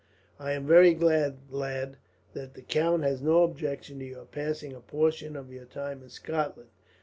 "I 0.39 0.53
am 0.53 0.65
very 0.65 0.95
glad, 0.95 1.37
lad, 1.51 1.97
that 2.33 2.55
the 2.55 2.63
count 2.63 3.03
has 3.03 3.21
no 3.21 3.43
objection 3.43 3.99
to 3.99 4.05
your 4.05 4.25
passing 4.25 4.73
a 4.73 4.79
portion 4.79 5.35
of 5.35 5.53
your 5.53 5.65
time 5.65 6.01
in 6.01 6.09
Scotland. 6.09 6.69